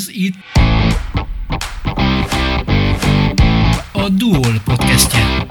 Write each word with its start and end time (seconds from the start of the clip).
Ez 0.00 0.08
itt 0.08 0.34
a 3.92 4.08
Duol 4.08 4.60
podcastje. 4.64 5.46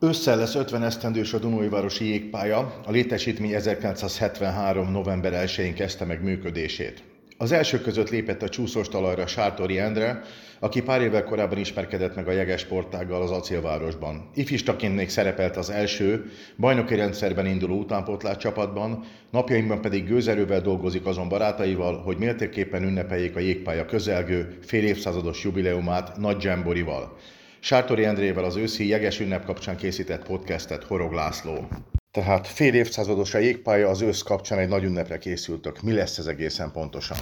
Ősszel 0.00 0.36
lesz 0.36 0.54
50 0.54 0.82
esztendős 0.82 1.32
a 1.32 1.38
Dunói-városi 1.38 2.04
jégpálya, 2.08 2.80
a 2.86 2.90
létesítmény 2.90 3.52
1973. 3.52 4.90
november 4.90 5.46
1-én 5.46 5.74
kezdte 5.74 6.04
meg 6.04 6.22
működését. 6.22 7.11
Az 7.42 7.52
első 7.52 7.80
között 7.80 8.10
lépett 8.10 8.42
a 8.42 8.48
csúszós 8.48 8.88
talajra 8.88 9.26
Sártori 9.26 9.78
Endre, 9.78 10.22
aki 10.58 10.82
pár 10.82 11.00
évvel 11.00 11.24
korábban 11.24 11.58
ismerkedett 11.58 12.14
meg 12.14 12.28
a 12.28 12.32
jeges 12.32 12.60
sportággal 12.60 13.22
az 13.22 13.30
Acélvárosban. 13.30 14.30
Ifistaként 14.34 14.96
még 14.96 15.08
szerepelt 15.08 15.56
az 15.56 15.70
első, 15.70 16.30
bajnoki 16.56 16.94
rendszerben 16.94 17.46
induló 17.46 17.78
utánpótlát 17.78 18.38
csapatban, 18.38 19.04
napjainkban 19.30 19.80
pedig 19.80 20.06
gőzerővel 20.06 20.60
dolgozik 20.60 21.06
azon 21.06 21.28
barátaival, 21.28 22.02
hogy 22.02 22.16
méltéképpen 22.16 22.82
ünnepeljék 22.82 23.36
a 23.36 23.40
jégpálya 23.40 23.84
közelgő 23.84 24.58
fél 24.60 24.84
évszázados 24.84 25.44
jubileumát 25.44 26.16
Nagy 26.16 26.36
Dzsemborival. 26.36 27.16
Sártori 27.60 28.04
Endrével 28.04 28.44
az 28.44 28.56
őszi 28.56 28.88
jeges 28.88 29.20
ünnep 29.20 29.44
kapcsán 29.44 29.76
készített 29.76 30.26
podcastet 30.26 30.84
Horog 30.84 31.12
László. 31.12 31.68
Tehát 32.12 32.46
fél 32.46 32.74
évszázados 32.74 33.34
a 33.34 33.38
jégpálya, 33.38 33.88
az 33.88 34.00
ősz 34.00 34.22
kapcsán 34.22 34.58
egy 34.58 34.68
nagy 34.68 34.84
ünnepre 34.84 35.18
készültök. 35.18 35.82
Mi 35.82 35.92
lesz 35.92 36.18
ez 36.18 36.26
egészen 36.26 36.72
pontosan? 36.72 37.16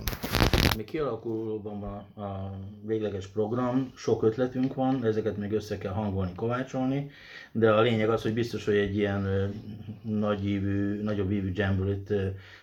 Még 0.77 0.85
kialakulóban 0.85 1.81
van 1.81 2.25
a 2.27 2.51
végleges 2.87 3.27
program, 3.27 3.93
sok 3.97 4.23
ötletünk 4.23 4.75
van, 4.75 5.05
ezeket 5.05 5.37
még 5.37 5.53
össze 5.53 5.79
kell 5.79 5.93
hangolni, 5.93 6.33
kovácsolni, 6.37 7.11
de 7.53 7.73
a 7.73 7.81
lényeg 7.81 8.09
az, 8.09 8.23
hogy 8.23 8.35
biztos, 8.35 8.65
hogy 8.65 8.77
egy 8.77 8.97
ilyen 8.97 9.53
nagy 10.03 10.47
ívű, 10.47 11.03
nagyobb 11.03 11.31
ívű 11.31 11.51
jamborit 11.55 12.13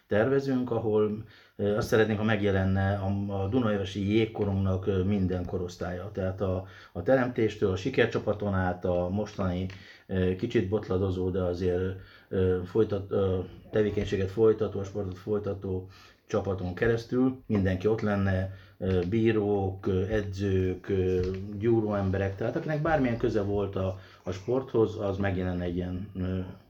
tervezünk, 0.08 0.72
ahol 0.72 1.23
azt 1.58 1.88
szeretnénk, 1.88 2.20
ha 2.20 2.25
megjelenne 2.25 2.94
a, 3.28 3.47
Dunajvasi 3.47 4.14
jégkorunknak 4.14 5.06
minden 5.06 5.45
korosztálya. 5.45 6.12
Tehát 6.14 6.41
a, 6.41 6.67
a 6.91 7.03
teremtéstől, 7.03 7.72
a 7.72 7.75
sikercsapaton 7.75 8.53
át, 8.53 8.86
a 8.86 9.09
mostani 9.09 9.66
kicsit 10.38 10.69
botladozó, 10.69 11.30
de 11.30 11.41
azért 11.41 11.95
folytat, 12.66 13.13
tevékenységet 13.72 14.31
folytató, 14.31 14.83
sportot 14.83 15.17
folytató 15.17 15.88
csapaton 16.27 16.73
keresztül 16.73 17.41
mindenki 17.45 17.88
ott 17.88 18.02
lenne, 18.02 18.55
bírók, 19.09 19.88
edzők, 20.09 20.91
gyúró 21.58 21.94
emberek, 21.94 22.35
tehát 22.35 22.55
akinek 22.55 22.81
bármilyen 22.81 23.17
köze 23.17 23.41
volt 23.41 23.75
a, 23.75 24.00
a 24.23 24.31
sporthoz, 24.31 25.00
az 25.00 25.17
megjelenne 25.17 25.63
egy 25.63 25.75
ilyen 25.75 26.08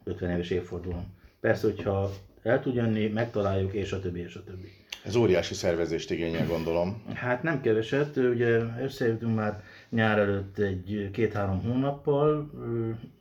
50 0.04 0.30
éves 0.32 0.50
évfordulón. 0.50 1.06
Persze, 1.40 1.68
hogyha 1.68 2.12
el 2.44 2.62
tud 2.62 2.76
jönni, 2.76 3.08
megtaláljuk, 3.08 3.74
és 3.74 3.92
a 3.92 4.00
többi, 4.00 4.20
és 4.20 4.36
a 4.36 4.44
többi. 4.44 4.72
Ez 5.06 5.16
óriási 5.16 5.54
szervezést 5.54 6.12
igényel, 6.12 6.48
gondolom. 6.48 7.04
Hát 7.14 7.44
nem 7.44 7.62
keveset, 7.62 8.18
ugye 8.18 8.60
összejöttünk 8.82 9.36
már 9.36 9.64
nyár 9.90 10.18
előtt 10.18 10.58
egy 10.58 11.10
két-három 11.14 11.62
hónappal, 11.62 12.52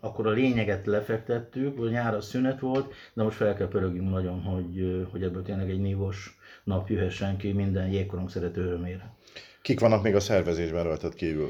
akkor 0.01 0.27
a 0.27 0.31
lényeget 0.31 0.87
lefektettük, 0.87 1.81
a 1.81 1.89
nyár 1.89 2.15
a 2.15 2.21
szünet 2.21 2.61
volt, 2.61 2.95
de 3.15 3.23
most 3.23 3.37
fel 3.37 3.55
kell 3.55 3.69
pörögjünk 3.69 4.11
nagyon, 4.11 4.43
hogy, 4.43 5.07
hogy 5.11 5.23
ebből 5.23 5.43
tényleg 5.43 5.71
egy 5.71 5.81
nívós 5.81 6.39
nap 6.65 6.89
jöhessen 6.89 7.37
ki 7.37 7.53
minden 7.53 7.89
jégkorong 7.89 8.31
szerető 8.31 8.65
örömére. 8.65 9.15
Kik 9.63 9.81
vannak 9.81 10.03
még 10.03 10.15
a 10.15 10.21
szervezésben 10.21 10.85
rajtad 10.85 11.15
kívül? 11.15 11.49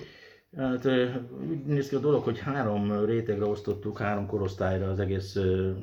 Hát 0.57 0.87
úgy 1.49 1.65
néz 1.67 1.89
ki 1.89 1.95
a 1.95 1.99
dolog, 1.99 2.23
hogy 2.23 2.39
három 2.39 3.05
rétegre 3.05 3.45
osztottuk, 3.45 3.99
három 3.99 4.27
korosztályra 4.27 4.91
az 4.91 5.01
egész 5.01 5.37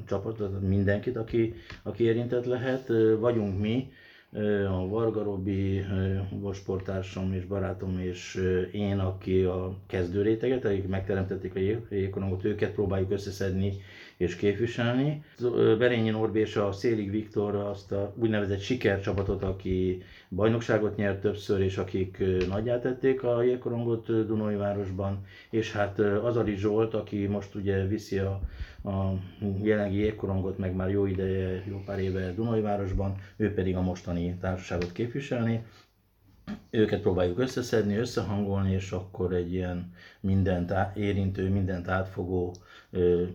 csapatot, 0.08 0.62
mindenkit, 0.62 1.18
aki, 1.18 1.54
aki 1.84 2.04
érintett 2.04 2.46
lehet. 2.46 2.92
Vagyunk 3.20 3.60
mi, 3.60 3.92
a 4.68 4.88
Varga 4.88 5.24
Robi, 5.24 5.84
sporttársam 6.54 7.34
és 7.34 7.46
barátom 7.46 8.00
és 8.00 8.42
én, 8.72 9.00
aki 9.00 9.44
a 9.44 9.76
kezdő 9.88 10.22
réteget, 10.22 10.66
akik 10.66 10.88
megteremtették 10.88 11.56
a 11.56 11.60
jégkorongot, 11.90 12.44
őket 12.44 12.72
próbáljuk 12.72 13.12
összeszedni 13.12 13.74
és 14.24 14.36
képviselni. 14.36 15.24
Berényi 15.78 16.10
Norbi 16.10 16.40
és 16.40 16.56
a 16.56 16.72
Szélig 16.72 17.12
Viktor 17.12 17.56
azt 17.56 17.92
a 17.92 18.14
úgynevezett 18.18 18.60
sikercsapatot, 18.60 19.44
aki 19.44 20.02
bajnokságot 20.30 20.96
nyert 20.96 21.22
többször, 21.22 21.62
és 21.62 21.78
akik 21.78 22.24
nagyjátették 22.48 23.24
a 23.24 23.44
jégkorongot 23.44 24.26
Dunói 24.26 24.56
városban, 24.56 25.26
és 25.50 25.72
hát 25.72 26.00
Azali 26.00 26.56
Zsolt, 26.56 26.94
aki 26.94 27.26
most 27.26 27.56
ugye 27.56 27.88
viszi 27.88 28.18
a, 28.18 28.42
a 28.84 29.14
jelenlegi 29.62 29.98
jégkorongot, 29.98 30.58
meg 30.58 30.76
már 30.76 30.90
jó 30.90 31.06
ideje, 31.06 31.64
jó 31.68 31.82
pár 31.86 32.00
éve 32.00 32.34
Dunói 32.34 32.62
városban, 32.62 33.16
ő 33.36 33.54
pedig 33.54 33.76
a 33.76 33.82
mostani 33.82 34.38
társaságot 34.42 34.92
képviselni 34.92 35.64
őket 36.70 37.02
próbáljuk 37.02 37.40
összeszedni, 37.40 37.96
összehangolni, 37.96 38.74
és 38.74 38.92
akkor 38.92 39.34
egy 39.34 39.54
ilyen 39.54 39.94
mindent 40.20 40.74
érintő, 40.96 41.50
mindent 41.50 41.88
átfogó 41.88 42.56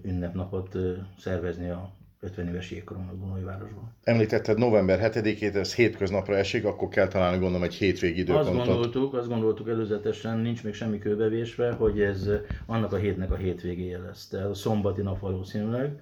ünnepnapot 0.02 0.76
szervezni 1.18 1.68
a 1.68 1.96
50 2.20 2.48
éves 2.48 2.70
jégkorong 2.70 3.08
a 3.08 3.14
Dunai 3.14 3.42
városban. 3.42 3.94
Említetted 4.02 4.58
november 4.58 5.12
7-ét, 5.12 5.54
ez 5.54 5.74
hétköznapra 5.74 6.36
esik, 6.36 6.64
akkor 6.64 6.88
kell 6.88 7.08
találni 7.08 7.38
gondolom 7.38 7.62
egy 7.62 7.74
hétvégi 7.74 8.20
időpontot. 8.20 8.56
Azt 8.56 8.66
gondoltuk, 8.66 9.14
azt 9.14 9.28
gondoltuk 9.28 9.68
előzetesen, 9.68 10.38
nincs 10.38 10.64
még 10.64 10.74
semmi 10.74 10.98
kőbevésve, 10.98 11.72
hogy 11.72 12.00
ez 12.00 12.28
annak 12.66 12.92
a 12.92 12.96
hétnek 12.96 13.30
a 13.30 13.36
hétvégéje 13.36 13.98
lesz. 13.98 14.28
Tehát 14.28 14.46
a 14.46 14.54
szombati 14.54 15.02
nap 15.02 15.20
valószínűleg, 15.20 16.00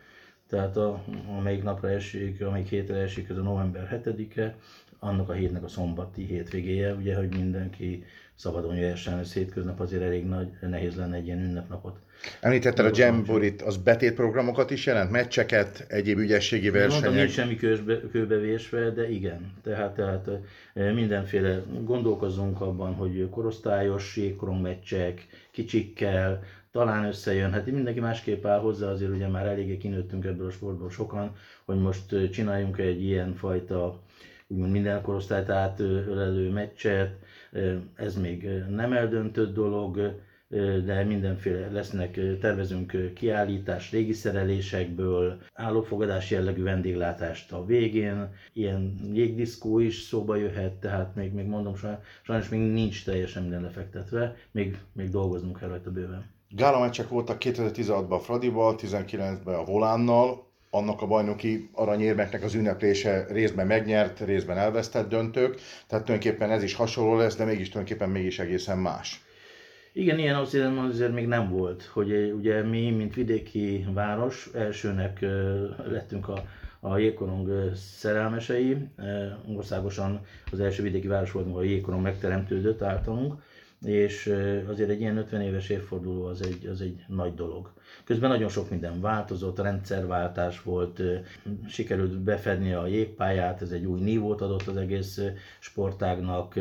tehát 0.48 0.76
a, 0.76 1.04
amelyik 1.38 1.62
napra 1.62 1.90
esik, 1.90 2.40
amelyik 2.40 2.68
hétre 2.68 2.96
esik, 2.96 3.28
ez 3.28 3.36
a 3.36 3.42
november 3.42 4.02
7-e, 4.04 4.54
annak 4.98 5.28
a 5.28 5.32
hétnek 5.32 5.64
a 5.64 5.68
szombati 5.68 6.24
hétvégéje, 6.24 6.94
ugye, 6.94 7.16
hogy 7.16 7.28
mindenki 7.28 8.04
szabadon 8.34 8.76
jöhessen, 8.76 9.18
ez 9.18 9.32
hétköznap 9.32 9.80
azért 9.80 10.02
elég 10.02 10.24
nagy, 10.26 10.48
nehéz 10.60 10.96
lenne 10.96 11.16
egy 11.16 11.26
ilyen 11.26 11.38
ünnepnapot. 11.38 11.98
Említetted 12.40 12.84
a 12.84 12.90
Jamborit, 12.94 13.62
az 13.62 13.76
betétprogramokat 13.76 14.70
is 14.70 14.86
jelent? 14.86 15.10
Meccseket, 15.10 15.84
egyéb 15.88 16.18
ügyességi 16.18 16.70
versenyek? 16.70 17.02
Mondtam, 17.02 17.14
nincs 17.14 17.32
semmi 17.32 17.56
kőbe, 17.56 18.00
kőbevésve, 18.10 18.90
de 18.90 19.10
igen. 19.10 19.52
Tehát, 19.62 19.94
tehát 19.94 20.30
mindenféle 20.74 21.62
gondolkozunk 21.84 22.60
abban, 22.60 22.94
hogy 22.94 23.28
korosztályos 23.30 24.16
jégkorong 24.16 24.62
meccsek, 24.62 25.26
kicsikkel, 25.50 26.42
talán 26.76 27.04
összejön. 27.04 27.52
Hát 27.52 27.66
mindenki 27.66 28.00
másképp 28.00 28.44
áll 28.46 28.58
hozzá, 28.58 28.90
azért 28.90 29.10
ugye 29.10 29.28
már 29.28 29.46
eléggé 29.46 29.76
kinőttünk 29.76 30.24
ebből 30.24 30.46
a 30.46 30.50
sportból 30.50 30.90
sokan, 30.90 31.32
hogy 31.64 31.78
most 31.78 32.30
csináljunk 32.30 32.78
egy 32.78 33.02
ilyen 33.02 33.34
fajta 33.34 34.00
úgymond 34.46 34.72
minden 34.72 35.02
korosztályt 35.02 35.48
átölelő 35.48 36.50
meccset, 36.50 37.18
ez 37.94 38.16
még 38.16 38.48
nem 38.68 38.92
eldöntött 38.92 39.54
dolog, 39.54 40.20
de 40.84 41.04
mindenféle 41.04 41.70
lesznek, 41.70 42.38
tervezünk 42.40 43.12
kiállítás 43.14 43.90
régi 43.90 44.12
szerelésekből, 44.12 45.38
állófogadás 45.52 46.30
jellegű 46.30 46.62
vendéglátást 46.62 47.52
a 47.52 47.64
végén, 47.64 48.28
ilyen 48.52 48.94
jégdiszkó 49.12 49.78
is 49.78 50.00
szóba 50.00 50.36
jöhet, 50.36 50.72
tehát 50.72 51.14
még, 51.14 51.32
még 51.32 51.46
mondom, 51.46 51.74
sajnos 52.22 52.48
még 52.48 52.60
nincs 52.60 53.04
teljesen 53.04 53.42
minden 53.42 53.62
lefektetve, 53.62 54.36
még, 54.50 54.78
még 54.92 55.10
dolgoznunk 55.10 55.58
kell 55.58 55.68
rajta 55.68 55.90
bőven. 55.90 56.34
Gála 56.56 56.80
meccsek 56.80 57.08
voltak 57.08 57.36
2016-ban 57.40 58.10
a 58.10 58.18
Fradival, 58.18 58.74
19-ben 58.78 59.54
a 59.54 59.64
Volánnal, 59.64 60.46
annak 60.70 61.02
a 61.02 61.06
bajnoki 61.06 61.70
aranyérmeknek 61.72 62.42
az 62.42 62.54
ünneplése 62.54 63.26
részben 63.28 63.66
megnyert, 63.66 64.20
részben 64.20 64.58
elvesztett 64.58 65.08
döntők, 65.08 65.54
tehát 65.86 66.04
tulajdonképpen 66.04 66.50
ez 66.50 66.62
is 66.62 66.74
hasonló 66.74 67.16
lesz, 67.16 67.36
de 67.36 67.44
mégis 67.44 67.68
tulajdonképpen 67.68 68.10
mégis 68.10 68.38
egészen 68.38 68.78
más. 68.78 69.24
Igen, 69.92 70.18
ilyen 70.18 70.34
azért, 70.34 70.78
azért 70.78 71.12
még 71.12 71.26
nem 71.26 71.50
volt, 71.50 71.82
hogy 71.82 72.32
ugye 72.36 72.62
mi, 72.62 72.90
mint 72.90 73.14
vidéki 73.14 73.86
város, 73.92 74.50
elsőnek 74.54 75.20
lettünk 75.86 76.28
a, 76.28 76.44
a 76.80 76.98
jégkorong 76.98 77.72
szerelmesei. 77.74 78.76
Országosan 79.56 80.20
az 80.52 80.60
első 80.60 80.82
vidéki 80.82 81.06
város 81.06 81.32
voltunk, 81.32 81.54
ahol 81.54 81.66
a 81.66 81.70
jégkorong 81.70 82.02
megteremtődött 82.02 82.82
általunk, 82.82 83.34
és 83.86 84.34
azért 84.68 84.90
egy 84.90 85.00
ilyen 85.00 85.16
50 85.16 85.40
éves 85.40 85.68
évforduló 85.68 86.24
az 86.24 86.42
egy, 86.42 86.66
az 86.66 86.80
egy 86.80 87.04
nagy 87.06 87.34
dolog. 87.34 87.72
Közben 88.04 88.30
nagyon 88.30 88.48
sok 88.48 88.70
minden 88.70 89.00
változott, 89.00 89.58
rendszerváltás 89.58 90.62
volt, 90.62 91.02
sikerült 91.68 92.18
befedni 92.18 92.72
a 92.72 92.86
jégpályát, 92.86 93.62
ez 93.62 93.70
egy 93.70 93.84
új 93.84 94.00
nívót 94.00 94.40
adott 94.40 94.66
az 94.66 94.76
egész 94.76 95.20
sportágnak, 95.58 96.54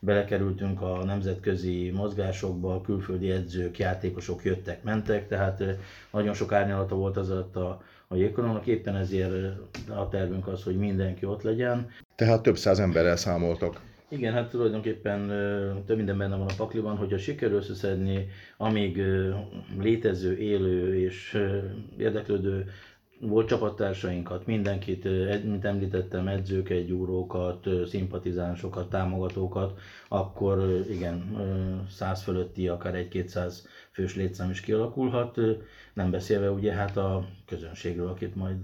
belekerültünk 0.00 0.80
a 0.80 1.04
nemzetközi 1.04 1.90
mozgásokba, 1.94 2.80
külföldi 2.80 3.30
edzők, 3.30 3.78
játékosok 3.78 4.44
jöttek, 4.44 4.82
mentek, 4.82 5.28
tehát 5.28 5.62
nagyon 6.10 6.34
sok 6.34 6.52
árnyalata 6.52 6.94
volt 6.94 7.16
az 7.16 7.30
a, 7.30 7.82
a 8.08 8.16
jégkoronnak, 8.16 8.66
éppen 8.66 8.96
ezért 8.96 9.32
a 9.88 10.08
tervünk 10.08 10.46
az, 10.46 10.62
hogy 10.62 10.76
mindenki 10.76 11.26
ott 11.26 11.42
legyen. 11.42 11.90
Tehát 12.14 12.42
több 12.42 12.56
száz 12.56 12.78
emberrel 12.78 13.16
számoltok. 13.16 13.80
Igen, 14.12 14.32
hát 14.32 14.50
tulajdonképpen 14.50 15.26
több 15.86 15.96
minden 15.96 16.18
benne 16.18 16.36
van 16.36 16.48
a 16.48 16.54
pakliban, 16.56 16.96
hogyha 16.96 17.18
sikerül 17.18 17.56
összeszedni, 17.56 18.28
amíg 18.56 19.02
létező, 19.78 20.36
élő 20.36 20.98
és 21.00 21.38
érdeklődő 21.98 22.70
volt 23.20 23.48
csapattársainkat, 23.48 24.46
mindenkit, 24.46 25.04
mint 25.44 25.64
említettem, 25.64 26.28
edzőket, 26.28 26.86
gyúrókat, 26.86 27.68
szimpatizánsokat, 27.86 28.88
támogatókat, 28.90 29.78
akkor 30.08 30.84
igen, 30.90 31.36
száz 31.90 32.22
fölötti, 32.22 32.68
akár 32.68 32.94
egy-kétszáz 32.94 33.68
fős 33.92 34.16
létszám 34.16 34.50
is 34.50 34.60
kialakulhat, 34.60 35.36
nem 35.92 36.10
beszélve 36.10 36.50
ugye 36.50 36.72
hát 36.72 36.96
a 36.96 37.26
közönségről, 37.46 38.08
akit 38.08 38.34
majd 38.34 38.56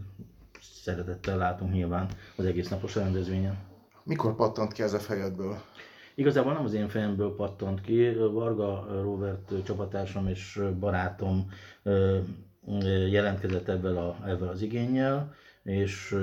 szeretettel 0.61 1.37
látunk 1.37 1.73
nyilván 1.73 2.09
az 2.37 2.45
egész 2.45 2.69
napos 2.69 2.95
rendezvényen. 2.95 3.68
Mikor 4.09 4.35
pattant 4.35 4.73
ki 4.73 4.83
ez 4.83 4.93
a 4.93 4.99
fejedből? 4.99 5.61
Igazából 6.15 6.53
nem 6.53 6.65
az 6.65 6.73
én 6.73 6.89
fejemből 6.89 7.37
pattant 7.37 7.81
ki, 7.81 8.15
Varga 8.15 8.87
Robert 9.03 9.53
csapattársam 9.65 10.29
és 10.29 10.61
barátom 10.81 11.51
jelentkezett 13.11 13.69
ebben, 13.69 13.97
a, 13.97 14.17
ebben 14.27 14.49
az 14.49 14.63
igényel, 14.63 15.35
és 15.63 16.17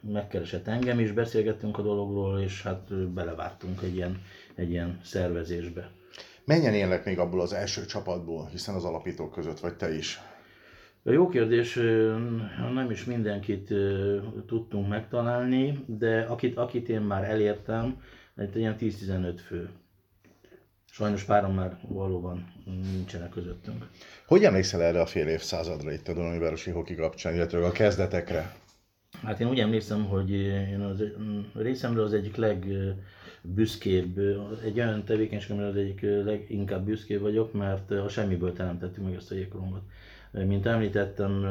megkeresett 0.00 0.66
engem 0.66 0.98
is, 0.98 1.12
beszélgettünk 1.12 1.78
a 1.78 1.82
dologról, 1.82 2.40
és 2.40 2.62
hát 2.62 2.94
belevártunk 3.12 3.82
egy 3.82 3.94
ilyen, 3.94 4.22
egy 4.54 4.70
ilyen 4.70 5.00
szervezésbe. 5.04 5.90
Mennyien 6.44 6.74
élnek 6.74 7.04
még 7.04 7.18
abból 7.18 7.40
az 7.40 7.52
első 7.52 7.84
csapatból, 7.84 8.48
hiszen 8.50 8.74
az 8.74 8.84
alapítók 8.84 9.32
között 9.32 9.60
vagy 9.60 9.76
te 9.76 9.94
is? 9.94 10.20
Jó 11.10 11.28
kérdés, 11.28 11.74
nem 12.74 12.90
is 12.90 13.04
mindenkit 13.04 13.74
tudtunk 14.46 14.88
megtalálni, 14.88 15.84
de 15.86 16.20
akit, 16.20 16.56
akit 16.56 16.88
én 16.88 17.00
már 17.00 17.24
elértem, 17.24 18.02
egy 18.36 18.56
ilyen 18.56 18.76
10-15 18.80 19.38
fő. 19.46 19.68
Sajnos 20.90 21.24
páron 21.24 21.54
már 21.54 21.78
valóban 21.88 22.52
nincsenek 22.92 23.28
közöttünk. 23.28 23.86
Hogy 24.26 24.44
emlékszel 24.44 24.82
erre 24.82 25.00
a 25.00 25.06
fél 25.06 25.26
évszázadra 25.26 25.92
itt 25.92 26.08
a 26.08 26.14
Dunajvárosi 26.14 26.70
Hoki 26.70 26.94
kapcsán, 26.94 27.34
illetve 27.34 27.64
a 27.66 27.72
kezdetekre? 27.72 28.54
Hát 29.22 29.40
én 29.40 29.48
úgy 29.48 29.60
emlékszem, 29.60 30.04
hogy 30.04 30.30
én 30.70 30.80
az 30.80 31.02
részemről 31.54 32.04
az 32.04 32.12
egyik 32.12 32.36
legbüszkébb, 32.36 34.18
egy 34.64 34.78
olyan 34.78 35.04
tevékenység, 35.04 35.50
amire 35.50 35.66
az 35.66 35.76
egyik 35.76 36.00
leginkább 36.00 36.84
büszkébb 36.84 37.20
vagyok, 37.20 37.52
mert 37.52 37.90
a 37.90 38.08
semmiből 38.08 38.52
teremtettük 38.52 39.04
meg 39.04 39.14
ezt 39.14 39.30
a 39.30 39.34
jégkorongot. 39.34 39.82
Mint 40.30 40.66
említettem, 40.66 41.44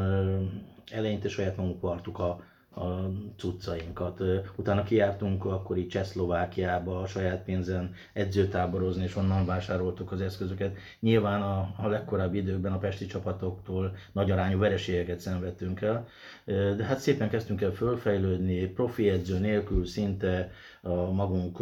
eleinte 0.92 1.30
saját 1.30 1.58
magunk 1.58 1.82
vartuk 1.82 2.20
a, 2.20 2.44
a 2.82 3.12
cuccainkat. 3.38 4.22
Utána 4.56 4.84
kiártunk 4.84 5.46
akkori 5.46 5.88
Csehszlovákiába 5.88 7.00
a 7.02 7.08
saját 7.08 7.44
pénzen 7.44 7.94
edzőtáborozni, 8.14 9.04
és 9.04 9.16
onnan 9.16 9.46
vásároltuk 9.46 10.12
az 10.12 10.22
eszközöket. 10.22 10.78
Nyilván 11.00 11.42
a, 11.42 11.74
a 11.78 11.88
legkorábbi 11.88 12.38
időkben 12.38 12.72
a 12.72 12.78
pesti 12.78 13.06
csapatoktól 13.06 13.96
nagy 14.12 14.32
arányú 14.32 14.58
vereségeket 14.60 15.20
szenvedtünk 15.20 15.82
el, 15.82 16.08
de 16.46 16.84
hát 16.84 17.00
szépen 17.00 17.30
kezdtünk 17.30 17.62
el 17.62 17.72
fölfejlődni, 17.72 18.66
profi 18.66 19.10
edző 19.10 19.40
nélkül 19.40 19.86
szinte 19.86 20.52
a 20.82 21.12
magunk 21.12 21.58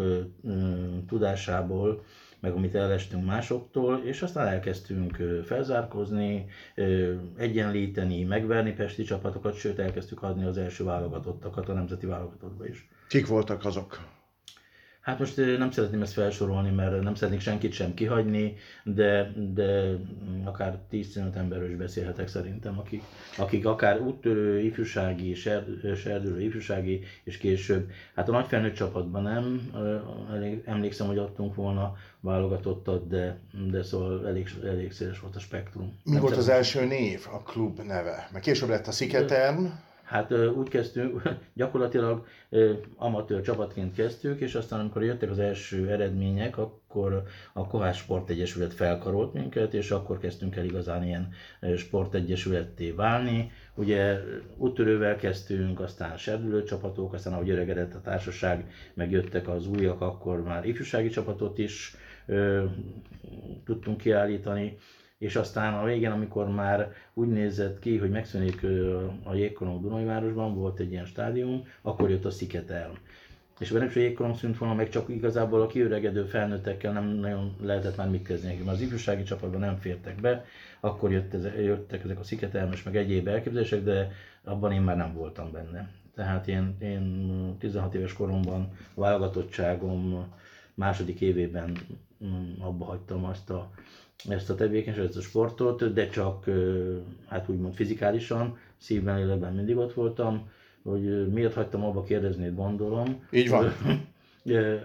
tudásából, 1.07 2.03
meg 2.39 2.51
amit 2.53 2.75
elestünk 2.75 3.25
másoktól, 3.25 4.01
és 4.03 4.21
aztán 4.21 4.47
elkezdtünk 4.47 5.17
felzárkozni, 5.45 6.45
egyenlíteni, 7.37 8.23
megverni 8.23 8.73
pesti 8.73 9.03
csapatokat, 9.03 9.55
sőt 9.55 9.79
elkezdtük 9.79 10.23
adni 10.23 10.45
az 10.45 10.57
első 10.57 10.83
válogatottakat 10.83 11.69
a 11.69 11.73
nemzeti 11.73 12.05
válogatottba 12.05 12.67
is. 12.67 12.89
Kik 13.07 13.27
voltak 13.27 13.65
azok? 13.65 13.99
Hát 15.05 15.19
most 15.19 15.37
nem 15.57 15.71
szeretném 15.71 16.01
ezt 16.01 16.13
felsorolni, 16.13 16.69
mert 16.69 17.01
nem 17.01 17.15
szeretnék 17.15 17.41
senkit 17.41 17.71
sem 17.71 17.93
kihagyni, 17.93 18.55
de, 18.83 19.33
de 19.53 19.97
akár 20.43 20.79
10-15 20.91 21.35
emberről 21.35 21.69
is 21.69 21.75
beszélhetek 21.75 22.27
szerintem, 22.27 22.79
akik, 22.79 23.03
akik 23.37 23.65
akár 23.65 24.01
úttörő, 24.01 24.59
ifjúsági, 24.59 25.33
serdülő, 25.95 26.41
ifjúsági, 26.41 27.03
és 27.23 27.37
később, 27.37 27.89
hát 28.15 28.29
a 28.29 28.31
nagy 28.31 28.47
felnőtt 28.47 28.73
csapatban 28.73 29.23
nem, 29.23 29.71
emlékszem, 30.65 31.07
hogy 31.07 31.17
adtunk 31.17 31.55
volna 31.55 31.95
válogatottat, 32.19 33.07
de, 33.07 33.39
de 33.71 33.83
szóval 33.83 34.27
elég, 34.27 34.49
elég 34.63 34.91
széles 34.91 35.19
volt 35.19 35.35
a 35.35 35.39
spektrum. 35.39 35.99
Mi 36.03 36.11
nem 36.11 36.21
volt 36.21 36.37
az 36.37 36.49
első 36.49 36.85
név, 36.85 37.25
a 37.31 37.43
klub 37.43 37.79
neve? 37.79 38.29
Mert 38.31 38.43
később 38.43 38.69
lett 38.69 38.87
a 38.87 38.91
Sziketerm, 38.91 39.65
Hát 40.05 40.33
úgy 40.47 40.69
kezdtünk, 40.69 41.21
gyakorlatilag 41.53 42.25
amatőr 42.95 43.41
csapatként 43.41 43.93
kezdtük, 43.95 44.39
és 44.39 44.55
aztán 44.55 44.79
amikor 44.79 45.03
jöttek 45.03 45.29
az 45.29 45.39
első 45.39 45.89
eredmények, 45.89 46.57
akkor 46.57 47.23
a 47.53 47.67
Kovács 47.67 47.95
Sportegyesület 47.95 48.73
felkarolt 48.73 49.33
minket, 49.33 49.73
és 49.73 49.91
akkor 49.91 50.19
kezdtünk 50.19 50.55
el 50.55 50.65
igazán 50.65 51.03
ilyen 51.03 51.29
sportegyesületté 51.77 52.91
válni. 52.91 53.51
Ugye 53.75 54.19
úttörővel 54.57 55.15
kezdtünk, 55.15 55.79
aztán 55.79 56.17
serdülő 56.17 56.63
csapatok, 56.63 57.13
aztán 57.13 57.33
ahogy 57.33 57.49
öregedett 57.49 57.93
a 57.93 58.01
társaság, 58.01 58.71
megjöttek 58.93 59.47
az 59.47 59.67
újak, 59.67 60.01
akkor 60.01 60.43
már 60.43 60.65
ifjúsági 60.65 61.09
csapatot 61.09 61.57
is 61.57 61.95
ö, 62.25 62.63
tudtunk 63.65 63.97
kiállítani 63.97 64.77
és 65.17 65.35
aztán 65.35 65.73
a 65.73 65.83
végén, 65.83 66.11
amikor 66.11 66.49
már 66.49 66.93
úgy 67.13 67.27
nézett 67.27 67.79
ki, 67.79 67.97
hogy 67.97 68.09
megszűnik 68.09 68.65
a 69.23 69.33
jégkorong 69.33 69.81
Dunajvárosban, 69.81 70.55
volt 70.55 70.79
egy 70.79 70.91
ilyen 70.91 71.05
stádium, 71.05 71.67
akkor 71.81 72.09
jött 72.09 72.25
a 72.25 72.31
Sziketelm. 72.31 72.93
És 73.59 73.69
ha 73.69 73.77
nem 73.77 73.87
is 73.87 73.95
a 73.95 73.99
jégkorong 73.99 74.35
szűnt 74.35 74.57
volna, 74.57 74.75
meg 74.75 74.89
csak 74.89 75.09
igazából 75.09 75.61
a 75.61 75.67
kiöregedő 75.67 76.23
felnőttekkel 76.23 76.93
nem 76.93 77.05
nagyon 77.05 77.55
lehetett 77.61 77.97
már 77.97 78.09
mit 78.09 78.27
kezdeni. 78.27 78.55
Mert 78.55 78.67
az 78.77 78.81
ifjúsági 78.81 79.23
csapatban 79.23 79.59
nem 79.59 79.77
fértek 79.77 80.21
be, 80.21 80.45
akkor 80.79 81.11
jött 81.11 81.33
ez, 81.33 81.43
jöttek 81.43 82.03
ezek 82.03 82.19
a 82.19 82.23
sziketelmes, 82.23 82.83
meg 82.83 82.95
egyéb 82.95 83.27
elképzelések, 83.27 83.83
de 83.83 84.11
abban 84.43 84.71
én 84.71 84.81
már 84.81 84.97
nem 84.97 85.13
voltam 85.13 85.51
benne. 85.51 85.89
Tehát 86.15 86.47
én, 86.47 86.75
én 86.79 87.55
16 87.59 87.93
éves 87.93 88.13
koromban 88.13 88.71
válogatottságom 88.93 90.25
második 90.73 91.21
évében 91.21 91.77
mm, 92.25 92.51
abba 92.59 92.85
hagytam 92.85 93.25
azt 93.25 93.49
a 93.49 93.71
ezt 94.29 94.49
a 94.49 94.55
tevékenységet, 94.55 95.07
ezt 95.07 95.17
a 95.17 95.21
sportot, 95.21 95.93
de 95.93 96.09
csak 96.09 96.45
hát 97.27 97.49
úgymond 97.49 97.73
fizikálisan, 97.73 98.57
szívben, 98.77 99.19
életben 99.19 99.53
mindig 99.53 99.77
ott 99.77 99.93
voltam, 99.93 100.49
hogy 100.83 101.31
miért 101.31 101.53
hagytam 101.53 101.83
abba 101.83 102.03
kérdezni, 102.03 102.49
gondolom. 102.49 103.25
Így 103.31 103.49
van. 103.49 103.71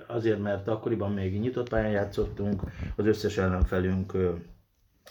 Azért, 0.06 0.42
mert 0.42 0.68
akkoriban 0.68 1.12
még 1.12 1.40
nyitott 1.40 1.68
pályán 1.68 1.90
játszottunk, 1.90 2.62
az 2.96 3.06
összes 3.06 3.38
ellenfelünk 3.38 4.12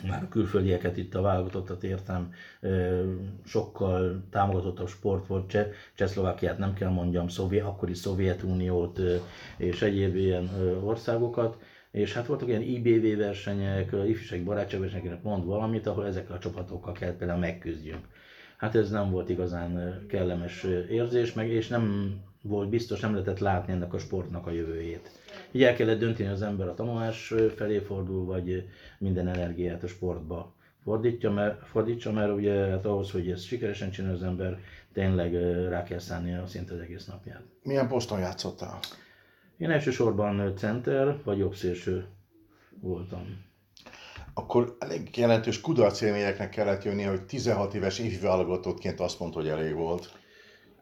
már 0.07 0.24
a 0.24 0.27
külföldieket 0.27 0.98
itt 0.98 1.15
a 1.15 1.22
válogatottat 1.22 1.83
értem, 1.83 2.33
sokkal 3.45 4.24
támogatottabb 4.30 4.88
sport 4.88 5.27
volt, 5.27 5.50
Cseh, 5.50 5.68
Csehszlovákiát 5.94 6.57
nem 6.57 6.74
kell 6.74 6.89
mondjam, 6.89 7.27
Szovjet, 7.27 7.65
akkori 7.65 7.93
Szovjetuniót 7.93 9.00
és 9.58 9.82
egyéb 9.82 10.15
ilyen 10.15 10.50
országokat, 10.84 11.58
és 11.91 12.13
hát 12.13 12.25
voltak 12.25 12.48
ilyen 12.48 12.62
IBV 12.62 13.17
versenyek, 13.17 13.91
ifjúsági 13.91 14.43
barátságversenyeknek 14.43 15.24
mond 15.24 15.46
valamit, 15.46 15.88
ahol 15.88 16.05
ezekkel 16.05 16.36
a 16.36 16.39
csapatokkal 16.39 16.93
kellett 16.93 17.17
például 17.17 17.39
megküzdjünk. 17.39 18.08
Hát 18.58 18.75
ez 18.75 18.89
nem 18.89 19.12
volt 19.12 19.29
igazán 19.29 20.03
kellemes 20.08 20.63
érzés, 20.89 21.34
meg 21.34 21.50
és 21.50 21.67
nem 21.67 22.15
volt 22.41 22.69
biztos, 22.69 23.00
nem 23.00 23.12
lehetett 23.12 23.39
látni 23.39 23.74
ennek 23.74 23.93
a 23.93 23.98
sportnak 23.98 24.48
a 24.48 24.51
jövőjét. 24.51 25.12
Így 25.51 25.63
el 25.63 25.75
kellett 25.75 26.00
dönteni 26.00 26.29
az 26.29 26.41
ember 26.41 26.67
a 26.67 26.74
tanulás 26.74 27.34
felé 27.55 27.77
fordul, 27.79 28.25
vagy 28.25 28.67
minden 28.98 29.27
energiát 29.27 29.84
a 29.84 29.88
sportba 29.88 30.53
fordítja, 30.84 31.31
mert, 31.31 31.65
fordítsa, 31.65 32.12
mert 32.12 32.34
ugye 32.34 32.53
hát 32.53 32.86
ahhoz, 32.86 33.12
hogy 33.12 33.31
ezt 33.31 33.46
sikeresen 33.46 33.91
csinálja 33.91 34.15
az 34.15 34.24
ember, 34.24 34.60
tényleg 34.93 35.34
rá 35.69 35.84
kell 35.84 35.98
a 36.43 36.48
szinte 36.48 36.74
az 36.74 36.79
egész 36.79 37.05
napját. 37.05 37.41
Milyen 37.63 37.88
poszton 37.88 38.19
játszottál? 38.19 38.79
Én 39.60 39.70
elsősorban 39.72 40.56
center 40.56 41.16
vagy 41.24 41.38
jobbszélső 41.38 42.06
voltam. 42.80 43.46
Akkor 44.34 44.75
elég 44.80 45.18
jelentős 45.18 45.62
kudarc 45.62 46.01
élményeknek 46.01 46.50
kellett 46.50 46.84
jönni, 46.84 47.04
hogy 47.04 47.22
16 47.22 47.74
éves 47.74 48.00
évi 48.00 48.18
válogatottként 48.18 49.00
azt 49.00 49.20
mondta, 49.20 49.39
hogy 49.39 49.48
elég 49.48 49.74
volt. 49.74 50.18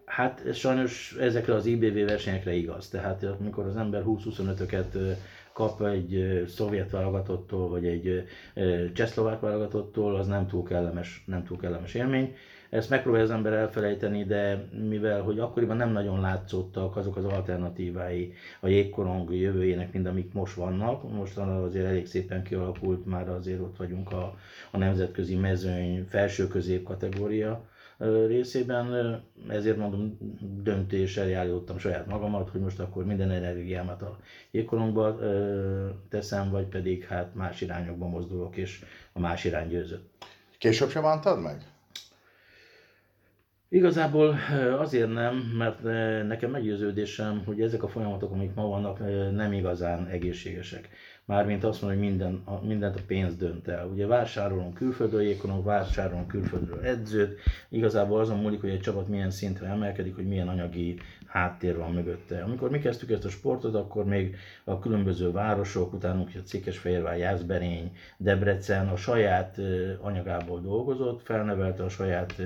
Hát 0.05 0.53
sajnos 0.53 1.15
ezekre 1.19 1.53
az 1.53 1.65
IBV 1.65 2.05
versenyekre 2.05 2.53
igaz. 2.53 2.89
Tehát 2.89 3.23
amikor 3.23 3.65
az 3.65 3.75
ember 3.75 4.03
20-25-öket 4.05 5.17
kap 5.53 5.81
egy 5.81 6.43
szovjet 6.47 6.91
válogatottól, 6.91 7.69
vagy 7.69 7.85
egy 7.85 8.27
csehszlovák 8.93 9.39
válogatottól, 9.39 10.15
az 10.15 10.27
nem 10.27 10.47
túl 10.47 10.63
kellemes, 10.63 11.23
nem 11.25 11.43
túl 11.43 11.57
kellemes 11.57 11.93
élmény. 11.93 12.35
Ezt 12.69 12.89
megpróbálja 12.89 13.25
az 13.25 13.31
ember 13.31 13.53
elfelejteni, 13.53 14.23
de 14.23 14.67
mivel 14.89 15.21
hogy 15.21 15.39
akkoriban 15.39 15.77
nem 15.77 15.91
nagyon 15.91 16.21
látszottak 16.21 16.95
azok 16.95 17.15
az 17.15 17.25
alternatívái 17.25 18.33
a 18.59 18.67
jégkorong 18.67 19.35
jövőjének, 19.35 19.93
mint 19.93 20.07
amik 20.07 20.33
most 20.33 20.55
vannak, 20.55 21.13
most 21.13 21.37
azért 21.37 21.85
elég 21.85 22.07
szépen 22.07 22.43
kialakult, 22.43 23.05
már 23.05 23.29
azért 23.29 23.59
ott 23.59 23.77
vagyunk 23.77 24.11
a, 24.11 24.37
a 24.71 24.77
nemzetközi 24.77 25.35
mezőny 25.35 26.05
felső 26.09 26.47
közép 26.47 26.83
kategória 26.83 27.65
részében, 28.27 29.19
ezért 29.47 29.77
mondom, 29.77 30.17
döntéssel 30.63 31.27
járítottam 31.27 31.77
saját 31.77 32.07
magamat, 32.07 32.49
hogy 32.49 32.61
most 32.61 32.79
akkor 32.79 33.05
minden 33.05 33.31
energiámat 33.31 34.01
a 34.01 34.17
jégkorongba 34.51 35.19
teszem, 36.09 36.49
vagy 36.49 36.65
pedig 36.65 37.03
hát 37.03 37.35
más 37.35 37.61
irányokba 37.61 38.07
mozdulok, 38.07 38.55
és 38.55 38.83
a 39.13 39.19
más 39.19 39.43
irány 39.45 39.67
győzött. 39.67 40.09
Később 40.57 40.89
sem 40.89 41.01
bántad 41.01 41.41
meg? 41.41 41.76
Igazából 43.69 44.35
azért 44.79 45.13
nem, 45.13 45.35
mert 45.57 45.83
nekem 46.27 46.51
meggyőződésem, 46.51 47.41
hogy 47.45 47.61
ezek 47.61 47.83
a 47.83 47.87
folyamatok, 47.87 48.31
amik 48.31 48.53
ma 48.53 48.67
vannak, 48.67 48.99
nem 49.35 49.53
igazán 49.53 50.07
egészségesek. 50.07 50.89
Mármint 51.25 51.63
azt 51.63 51.81
mondom, 51.81 51.99
hogy 51.99 52.07
minden, 52.07 52.43
mindent 52.61 52.95
a 52.95 53.03
pénz 53.07 53.35
dönt 53.35 53.67
el. 53.67 53.87
Ugye 53.87 54.05
vásárolunk 54.05 54.73
külföldről 54.73 55.21
jékonok, 55.21 55.65
vásárolunk 55.65 56.27
külföldről 56.27 56.79
edzőt. 56.83 57.39
Igazából 57.69 58.19
azon 58.19 58.39
múlik, 58.39 58.61
hogy 58.61 58.69
egy 58.69 58.79
csapat 58.79 59.07
milyen 59.07 59.31
szintre 59.31 59.67
emelkedik, 59.67 60.15
hogy 60.15 60.27
milyen 60.27 60.47
anyagi 60.47 60.99
háttér 61.37 61.77
van 61.77 61.93
mögötte. 61.93 62.43
Amikor 62.43 62.69
mi 62.69 62.79
kezdtük 62.79 63.11
ezt 63.11 63.25
a 63.25 63.29
sportot, 63.29 63.75
akkor 63.75 64.05
még 64.05 64.35
a 64.63 64.79
különböző 64.79 65.31
városok, 65.31 65.93
utánunk 65.93 66.29
a 66.35 66.39
Székesfehérvár, 66.43 67.17
Jászberény, 67.17 67.91
Debrecen 68.17 68.87
a 68.87 68.95
saját 68.95 69.59
anyagából 70.01 70.59
dolgozott, 70.59 71.21
felnevelte 71.21 71.83
a 71.83 71.89
saját 71.89 72.41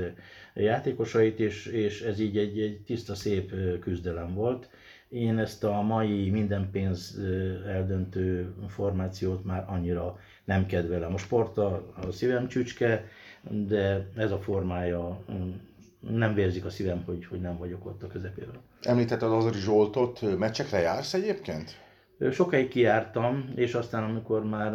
játékosait, 0.53 1.39
és, 1.39 1.65
és 1.65 2.01
ez 2.01 2.19
így 2.19 2.37
egy, 2.37 2.59
egy 2.59 2.81
tiszta, 2.85 3.15
szép 3.15 3.53
küzdelem 3.79 4.33
volt. 4.33 4.69
Én 5.09 5.37
ezt 5.37 5.63
a 5.63 5.81
mai 5.81 6.29
minden 6.29 6.69
pénz 6.71 7.19
eldöntő 7.67 8.53
formációt 8.67 9.45
már 9.45 9.65
annyira 9.67 10.19
nem 10.43 10.65
kedvelem. 10.65 11.13
A 11.13 11.17
sport 11.17 11.57
a, 11.57 11.93
a 11.95 12.11
szívem 12.11 12.47
csücske, 12.47 13.07
de 13.49 14.07
ez 14.15 14.31
a 14.31 14.39
formája 14.39 15.23
nem 16.09 16.33
vérzik 16.33 16.65
a 16.65 16.69
szívem, 16.69 17.03
hogy, 17.05 17.25
hogy 17.25 17.41
nem 17.41 17.57
vagyok 17.57 17.85
ott 17.85 18.03
a 18.03 18.07
közepében. 18.07 18.59
Említetted 18.81 19.31
az 19.31 19.53
Zsoltot, 19.53 20.37
meccsekre 20.37 20.79
jársz 20.79 21.13
egyébként? 21.13 21.79
Sokáig 22.31 22.67
kiártam, 22.67 23.51
és 23.55 23.73
aztán 23.73 24.03
amikor 24.03 24.45
már 24.45 24.71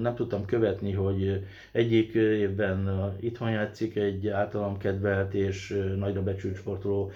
nem 0.00 0.14
tudtam 0.14 0.44
követni, 0.44 0.92
hogy 0.92 1.46
egyik 1.72 2.14
évben 2.14 3.12
itthon 3.20 3.50
játszik 3.50 3.96
egy 3.96 4.28
általam 4.28 4.78
kedvelt 4.78 5.34
és 5.34 5.84
nagyra 5.96 6.22
becsült 6.22 6.56
sportoló, 6.56 7.10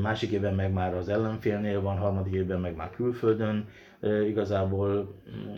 másik 0.00 0.30
évben 0.30 0.54
meg 0.54 0.72
már 0.72 0.94
az 0.94 1.08
ellenfélnél 1.08 1.80
van, 1.80 1.96
harmadik 1.96 2.32
évben 2.32 2.60
meg 2.60 2.76
már 2.76 2.90
külföldön. 2.90 3.68
Igazából 4.28 5.14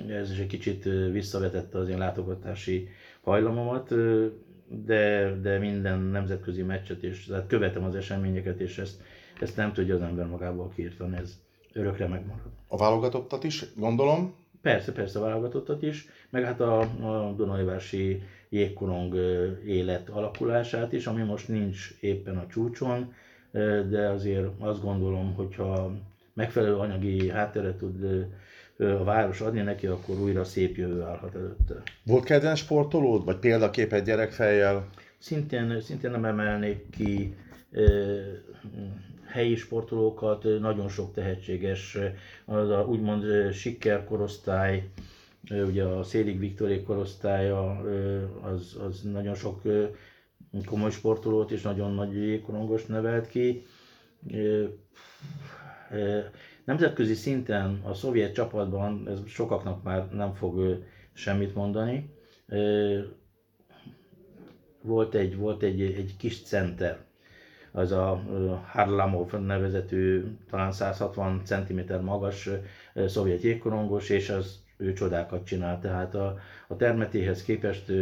ez 0.08 0.30
is 0.30 0.38
egy 0.38 0.46
kicsit 0.46 0.84
visszavetette 1.12 1.78
az 1.78 1.88
én 1.88 1.98
látogatási 1.98 2.88
hajlamomat, 3.22 3.94
de, 4.84 5.34
de 5.42 5.58
minden 5.58 5.98
nemzetközi 6.00 6.62
meccset, 6.62 7.02
és 7.02 7.24
tehát 7.26 7.46
követem 7.46 7.84
az 7.84 7.94
eseményeket, 7.94 8.60
és 8.60 8.78
ezt, 8.78 9.00
ezt 9.40 9.56
nem 9.56 9.72
tudja 9.72 9.94
az 9.94 10.02
ember 10.02 10.26
magából 10.26 10.72
kiírtani, 10.74 11.16
ez 11.16 11.38
örökre 11.72 12.06
megmarad. 12.06 12.50
A 12.68 12.76
válogatottat 12.76 13.44
is, 13.44 13.64
gondolom? 13.74 14.34
Persze, 14.62 14.92
persze 14.92 15.18
a 15.18 15.22
válogatottat 15.22 15.82
is, 15.82 16.08
meg 16.30 16.44
hát 16.44 16.60
a, 16.60 16.80
a 16.80 17.34
Dunajvási 17.36 18.22
jégkorong 18.48 19.14
élet 19.66 20.08
alakulását 20.08 20.92
is, 20.92 21.06
ami 21.06 21.22
most 21.22 21.48
nincs 21.48 21.96
éppen 22.00 22.36
a 22.36 22.46
csúcson, 22.46 23.14
de 23.88 24.08
azért 24.08 24.48
azt 24.58 24.82
gondolom, 24.82 25.34
hogyha 25.34 25.92
megfelelő 26.32 26.74
anyagi 26.76 27.28
hátteret 27.28 27.76
tud 27.76 28.28
a 28.78 29.04
város 29.04 29.40
adni 29.40 29.60
neki, 29.60 29.86
akkor 29.86 30.18
újra 30.18 30.44
szép 30.44 30.76
jövő 30.76 31.02
állhat 31.02 31.34
előtte. 31.34 31.82
Volt 32.02 32.24
kedvenc 32.24 32.58
sportolód, 32.58 33.24
vagy 33.24 33.36
példaképet 33.36 34.04
gyerekfejjel? 34.04 34.88
Szintén, 35.18 35.80
szintén 35.80 36.10
nem 36.10 36.24
emelnék 36.24 36.90
ki 36.90 37.34
helyi 39.26 39.54
sportolókat, 39.54 40.42
nagyon 40.60 40.88
sok 40.88 41.12
tehetséges, 41.12 41.98
az 42.44 42.70
a 42.70 42.86
úgymond 42.88 43.52
sikerkorosztály, 43.52 44.88
ugye 45.50 45.84
a 45.84 46.02
Szélig 46.02 46.38
Viktorék 46.38 46.84
korosztálya, 46.84 47.80
az, 48.42 48.76
az 48.86 49.00
nagyon 49.02 49.34
sok 49.34 49.62
komoly 50.64 50.90
sportolót 50.90 51.50
és 51.50 51.62
nagyon 51.62 51.94
nagy 51.94 52.12
jégkorongos 52.12 52.86
nevelt 52.86 53.28
ki. 53.28 53.62
Nemzetközi 56.64 57.14
szinten 57.14 57.80
a 57.84 57.94
szovjet 57.94 58.34
csapatban, 58.34 59.08
ez 59.08 59.18
sokaknak 59.26 59.82
már 59.82 60.08
nem 60.12 60.32
fog 60.32 60.84
semmit 61.12 61.54
mondani, 61.54 62.10
volt 64.82 65.14
egy, 65.14 65.36
volt 65.36 65.62
egy, 65.62 65.80
egy 65.80 66.14
kis 66.18 66.42
center, 66.42 67.04
az 67.76 67.92
a 67.92 68.22
Harlamov 68.66 69.32
nevezetű, 69.32 70.24
talán 70.50 70.72
160 70.72 71.40
cm 71.44 71.80
magas 72.04 72.48
szovjet 73.06 73.42
jégkorongos, 73.42 74.08
és 74.08 74.28
az 74.28 74.58
ő 74.76 74.92
csodákat 74.92 75.44
csinál, 75.46 75.80
tehát 75.80 76.14
a, 76.14 76.38
a 76.68 76.76
termetéhez 76.76 77.42
képest 77.42 77.92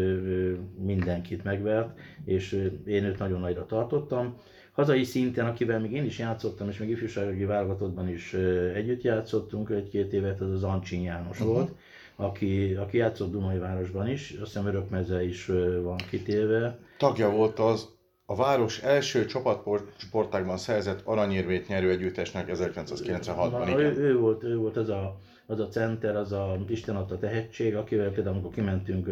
mindenkit 0.79 1.45
megvert, 1.45 1.99
és 2.25 2.71
én 2.87 3.05
őt 3.05 3.19
nagyon 3.19 3.41
nagyra 3.41 3.67
tartottam. 3.67 4.37
Hazai 4.73 5.05
szinten, 5.05 5.47
akivel 5.47 5.81
még 5.81 5.93
én 5.93 6.05
is 6.05 6.19
játszottam, 6.19 6.69
és 6.69 6.79
még 6.79 6.89
ifjúsági 6.89 7.45
válogatottban 7.45 8.09
is 8.09 8.35
együtt 8.75 9.03
játszottunk 9.03 9.71
egy-két 9.71 10.13
évet, 10.13 10.41
az 10.41 10.51
az 10.51 10.63
Ancsin 10.63 11.03
János 11.03 11.41
uh-huh. 11.41 11.55
volt, 11.55 11.75
aki, 12.17 12.75
aki 12.75 12.97
játszott 12.97 13.31
Dunai 13.31 13.59
városban 13.59 14.09
is, 14.09 14.31
azt 14.31 14.53
hiszem 14.53 14.67
Örökmeze 14.67 15.25
is 15.25 15.47
van 15.83 15.97
kitélve. 16.11 16.79
Tagja 16.99 17.31
volt 17.31 17.59
az 17.59 17.93
a 18.27 18.35
város 18.35 18.79
első 18.79 19.25
csapatsportágban 19.25 20.57
szerzett 20.57 21.01
aranyérvét 21.05 21.69
nyerő 21.69 21.91
együttesnek 21.91 22.51
1996-ban. 22.53 23.79
Ő, 23.79 23.97
ő, 23.97 24.19
volt, 24.19 24.43
ő 24.43 24.57
volt 24.57 24.77
az 24.77 24.89
a, 24.89 25.19
az 25.47 25.61
a 25.61 25.69
center, 25.69 26.17
az 26.17 26.33
a 26.33 26.59
Isten 26.69 26.97
adta 26.97 27.19
tehetség, 27.19 27.77
akivel 27.77 28.11
például 28.11 28.35
amikor 28.35 28.55
kimentünk 28.55 29.09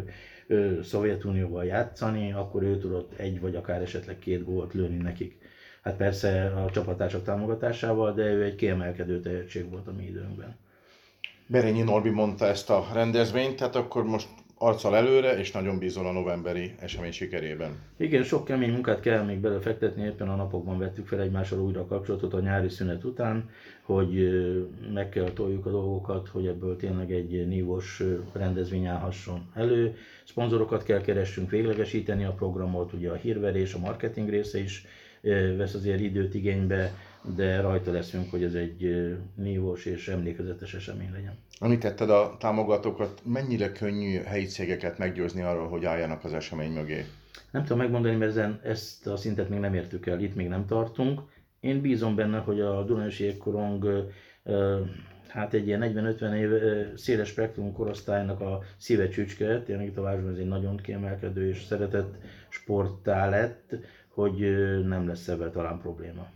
ő, 0.47 0.83
Szovjetunióval 0.83 1.65
játszani, 1.65 2.33
akkor 2.33 2.63
ő 2.63 2.79
tudott 2.79 3.13
egy 3.17 3.41
vagy 3.41 3.57
akár 3.57 3.83
esetleg 3.83 4.19
két 4.19 4.45
gólt 4.45 4.73
lőni 4.75 4.97
nekik. 4.97 5.39
Hát 5.83 5.97
persze 5.97 6.53
a 6.67 6.71
csapatások 6.71 7.25
támogatásával, 7.25 8.13
de 8.13 8.23
ő 8.23 8.43
egy 8.43 8.55
kiemelkedő 8.55 9.21
tehetség 9.21 9.71
volt 9.71 9.87
a 9.87 9.93
mi 9.93 10.05
időnkben. 10.05 10.57
Berényi 11.47 11.83
Norbi 11.83 12.11
mondta 12.11 12.47
ezt 12.47 12.71
a 12.71 12.87
rendezvényt, 12.93 13.57
tehát 13.57 13.77
akkor 13.77 14.05
most 14.05 14.29
arccal 14.63 14.97
előre, 14.97 15.39
és 15.39 15.51
nagyon 15.51 15.79
bízol 15.79 16.07
a 16.07 16.13
novemberi 16.13 16.75
esemény 16.81 17.13
sikerében. 17.13 17.71
Igen, 17.97 18.23
sok 18.23 18.45
kemény 18.45 18.71
munkát 18.71 19.01
kell 19.01 19.25
még 19.25 19.39
belefektetni, 19.39 20.05
éppen 20.05 20.29
a 20.29 20.37
napokban 20.37 20.79
vettük 20.79 21.07
fel 21.07 21.21
egymással 21.21 21.61
újra 21.61 21.81
a 21.81 21.87
kapcsolatot 21.87 22.35
a 22.35 22.41
nyári 22.41 22.69
szünet 22.69 23.05
után, 23.05 23.51
hogy 23.83 24.29
meg 24.95 25.09
kell 25.09 25.31
toljuk 25.31 25.67
a 25.67 25.71
dolgokat, 25.71 26.29
hogy 26.29 26.47
ebből 26.47 26.77
tényleg 26.77 27.13
egy 27.13 27.49
nívós 27.49 28.03
rendezvény 28.33 28.87
állhasson 28.87 29.51
elő. 29.55 29.97
Szponzorokat 30.25 30.83
kell 30.83 31.01
keressünk, 31.01 31.51
véglegesíteni 31.51 32.25
a 32.25 32.33
programot, 32.33 32.93
ugye 32.93 33.11
a 33.11 33.15
hírverés, 33.15 33.75
a 33.75 33.79
marketing 33.79 34.29
része 34.29 34.59
is 34.59 34.87
vesz 35.57 35.75
azért 35.75 36.01
időt 36.01 36.35
igénybe, 36.35 36.93
de 37.37 37.61
rajta 37.61 37.93
leszünk, 37.93 38.31
hogy 38.31 38.45
ez 38.45 38.55
egy 38.55 39.07
nívós 39.35 39.85
és 39.85 40.09
emlékezetes 40.09 40.75
esemény 40.75 41.13
legyen. 41.13 41.39
Említetted 41.61 42.11
a 42.11 42.37
támogatókat, 42.39 43.21
mennyire 43.25 43.73
könnyű 43.73 44.23
helyi 44.23 44.45
cégeket 44.45 44.99
meggyőzni 44.99 45.43
arról, 45.43 45.69
hogy 45.69 45.85
álljanak 45.85 46.25
az 46.25 46.33
esemény 46.33 46.73
mögé? 46.73 47.05
Nem 47.51 47.63
tudom 47.63 47.79
megmondani, 47.79 48.17
mert 48.17 48.31
ezen, 48.31 48.61
ezt 48.65 49.07
a 49.07 49.17
szintet 49.17 49.49
még 49.49 49.59
nem 49.59 49.75
értük 49.75 50.07
el, 50.07 50.21
itt 50.21 50.35
még 50.35 50.49
nem 50.49 50.67
tartunk. 50.67 51.21
Én 51.61 51.81
bízom 51.81 52.15
benne, 52.15 52.39
hogy 52.39 52.61
a 52.61 52.85
Dunajosi 52.85 53.25
Égkorong 53.25 54.09
hát 55.29 55.55
egy 55.55 55.67
ilyen 55.67 55.93
40-50 56.19 56.35
év 56.35 56.51
széles 56.97 57.29
spektrum 57.29 57.73
korosztálynak 57.73 58.41
a 58.41 58.63
szíve 58.77 59.09
csücske, 59.09 59.63
tényleg 59.63 59.87
itt 59.87 59.97
a 59.97 60.03
városban 60.03 60.33
ez 60.33 60.39
egy 60.39 60.49
nagyon 60.49 60.77
kiemelkedő 60.77 61.49
és 61.49 61.63
szeretett 61.65 62.15
sporttá 62.49 63.29
lett, 63.29 63.75
hogy 64.09 64.39
nem 64.87 65.07
lesz 65.07 65.29
ebben 65.29 65.53
talán 65.53 65.81
probléma 65.81 66.31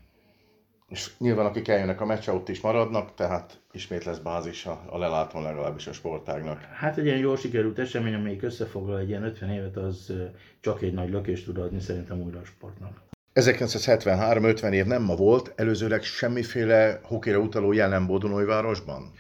és 0.89 1.11
nyilván 1.19 1.47
akik 1.47 1.69
eljönnek 1.69 2.01
a 2.01 2.07
meccse, 2.07 2.33
ott 2.33 2.49
is 2.49 2.61
maradnak, 2.61 3.15
tehát 3.15 3.61
ismét 3.73 4.05
lesz 4.05 4.19
bázis 4.19 4.67
a, 4.67 4.83
a 4.87 4.99
leláton 4.99 5.43
legalábbis 5.43 5.87
a 5.87 5.93
sportágnak. 5.93 6.61
Hát 6.61 6.97
egy 6.97 7.05
ilyen 7.05 7.19
jól 7.19 7.37
sikerült 7.37 7.79
esemény, 7.79 8.15
amelyik 8.15 8.43
összefoglal 8.43 8.99
egy 8.99 9.09
ilyen 9.09 9.25
50 9.25 9.51
évet, 9.51 9.77
az 9.77 10.13
csak 10.61 10.83
egy 10.83 10.93
nagy 10.93 11.11
lökést 11.11 11.45
tud 11.45 11.59
adni 11.59 11.81
szerintem 11.81 12.23
újra 12.23 12.39
a 12.39 12.45
sportnak. 12.45 13.05
1973-50 13.35 14.73
év 14.73 14.87
nem 14.87 15.03
ma 15.03 15.15
volt, 15.15 15.53
előzőleg 15.57 16.03
semmiféle 16.03 17.01
hokére 17.03 17.39
utaló 17.39 17.73
jelen 17.73 18.07
városban? 18.47 19.13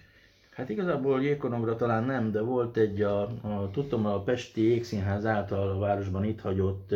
Hát 0.50 0.68
igazából 0.68 1.22
jégkorongra 1.22 1.76
talán 1.76 2.04
nem, 2.04 2.30
de 2.30 2.40
volt 2.40 2.76
egy, 2.76 3.02
a, 3.02 3.20
a, 3.22 3.70
tudtam, 3.72 4.06
a 4.06 4.20
Pesti 4.20 4.62
Jégszínház 4.62 5.26
által 5.26 5.70
a 5.70 5.78
városban 5.78 6.24
itt 6.24 6.40
hagyott 6.40 6.94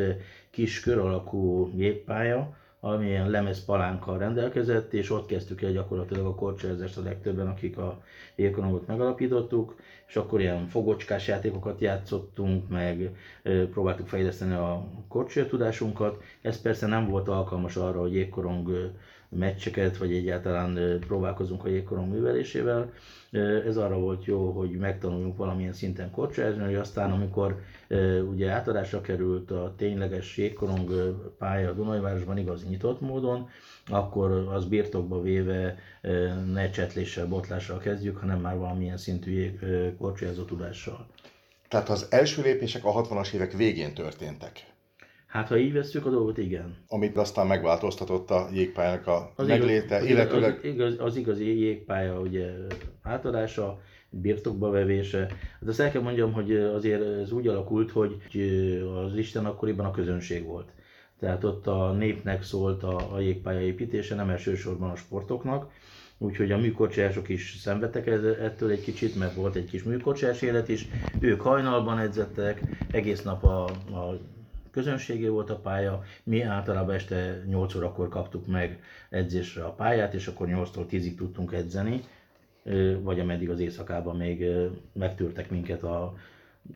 kis 0.50 0.80
kör 0.80 0.98
alakú 0.98 1.70
jéppálya, 1.76 2.56
amilyen 2.80 3.30
lemez 3.30 3.64
palánkkal 3.64 4.18
rendelkezett, 4.18 4.92
és 4.92 5.10
ott 5.10 5.26
kezdtük 5.26 5.62
el 5.62 5.72
gyakorlatilag 5.72 6.26
a 6.26 6.34
korcsolyázást 6.34 6.96
a 6.96 7.02
legtöbben, 7.02 7.46
akik 7.49 7.78
a 7.78 8.02
jégkorongot 8.34 8.87
megalapítottuk, 8.87 9.76
és 10.06 10.16
akkor 10.16 10.40
ilyen 10.40 10.66
fogocskás 10.66 11.28
játékokat 11.28 11.80
játszottunk, 11.80 12.68
meg 12.68 13.10
próbáltuk 13.70 14.06
fejleszteni 14.06 14.54
a 14.54 14.87
korcsolya. 15.08 16.16
Ez 16.40 16.60
persze 16.60 16.87
nem 16.87 17.08
volt 17.08 17.28
alkalmas 17.28 17.76
arra, 17.76 18.00
hogy 18.00 18.14
jégkorong 18.14 18.92
meccseket, 19.30 19.96
vagy 19.96 20.12
egyáltalán 20.12 20.99
próbálkozunk 21.06 21.64
a 21.64 21.68
jégkorong 21.68 22.12
művelésével. 22.12 22.92
Ez 23.66 23.76
arra 23.76 23.99
volt 23.99 24.25
jó, 24.25 24.50
hogy 24.50 24.70
megtanuljunk 24.70 25.37
valamilyen 25.37 25.72
szinten 25.72 26.10
korcsolyázni, 26.10 26.64
hogy 26.64 26.75
aztán 26.75 27.10
amikor 27.10 27.60
ugye 28.30 28.50
átadásra 28.50 29.00
került 29.00 29.50
a 29.50 29.75
tényleges 29.76 30.37
jégkorong 30.37 30.90
pálya 31.38 31.68
a 31.68 31.72
Dunajvárosban 31.72 32.38
igaz 32.38 32.68
nyitott 32.68 33.00
módon, 33.00 33.49
akkor 33.88 34.30
az 34.30 34.64
birtokba 34.64 35.22
véve 35.22 35.78
ne 36.52 36.70
csetléssel, 36.70 37.26
botlással 37.26 37.78
kezdjük, 37.78 38.16
hanem 38.16 38.40
már 38.40 38.56
valamilyen 38.56 38.96
szintű 38.96 39.58
korcsolyázó 39.99 40.42
tudással. 40.42 41.06
Tehát 41.68 41.88
az 41.88 42.06
első 42.10 42.42
lépések 42.42 42.84
a 42.84 43.02
60-as 43.02 43.32
évek 43.32 43.52
végén 43.52 43.94
történtek. 43.94 44.66
Hát, 45.30 45.49
ha 45.49 45.56
így 45.56 45.72
veszük 45.72 46.06
a 46.06 46.10
dolgot, 46.10 46.38
igen. 46.38 46.76
Amit 46.88 47.16
aztán 47.16 47.46
megváltoztatott 47.46 48.30
a 48.30 48.49
jégpályának 48.52 49.06
a 49.06 49.32
az 49.37 49.46
megléte, 49.46 49.96
igaz, 49.96 50.08
illetőleg... 50.08 50.56
Az, 50.56 50.64
igaz, 50.64 50.94
az 50.99 51.16
igazi 51.16 51.58
jégpálya 51.58 52.20
ugye 52.20 52.50
átadása, 53.02 53.80
birtokba 54.10 54.70
vevése. 54.70 55.18
Hát 55.60 55.68
azt 55.68 55.80
el 55.80 55.90
kell 55.90 56.02
mondjam, 56.02 56.32
hogy 56.32 56.56
azért 56.56 57.02
ez 57.02 57.32
úgy 57.32 57.46
alakult, 57.46 57.90
hogy 57.90 58.16
az 59.04 59.16
Isten 59.16 59.46
akkoriban 59.46 59.87
a 59.87 59.90
közönség 59.90 60.44
volt. 60.44 60.68
Tehát 61.18 61.44
ott 61.44 61.66
a 61.66 61.92
népnek 61.92 62.42
szólt 62.42 62.82
a, 62.82 63.14
a 63.14 63.20
jégpálya 63.20 63.60
építése, 63.60 64.14
nem 64.14 64.30
elsősorban 64.30 64.90
a 64.90 64.96
sportoknak. 64.96 65.72
Úgyhogy 66.18 66.52
a 66.52 66.58
műkocsások 66.58 67.28
is 67.28 67.56
szenvedtek 67.60 68.06
ettől 68.06 68.70
egy 68.70 68.82
kicsit, 68.82 69.16
mert 69.16 69.34
volt 69.34 69.54
egy 69.54 69.70
kis 69.70 69.82
műkocsás 69.82 70.42
élet 70.42 70.68
is. 70.68 70.88
Ők 71.20 71.40
hajnalban 71.40 71.99
edzettek, 71.99 72.60
egész 72.90 73.22
nap 73.22 73.44
a, 73.44 73.64
a 73.64 74.20
közönségé 74.70 75.28
volt 75.28 75.50
a 75.50 75.56
pálya, 75.56 76.02
mi 76.22 76.42
általában 76.42 76.94
este 76.94 77.42
8 77.46 77.74
órakor 77.74 78.08
kaptuk 78.08 78.46
meg 78.46 78.82
edzésre 79.08 79.64
a 79.64 79.72
pályát, 79.72 80.14
és 80.14 80.26
akkor 80.26 80.46
8-tól 80.50 80.84
10-ig 80.90 81.14
tudtunk 81.14 81.52
edzeni, 81.52 82.00
vagy 83.00 83.20
ameddig 83.20 83.50
az 83.50 83.60
éjszakában 83.60 84.16
még 84.16 84.44
megtűrtek 84.92 85.50
minket 85.50 85.82
a, 85.82 86.14